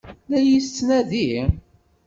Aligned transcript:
La 0.31 0.37
iyi-yettnadi? 0.41 1.31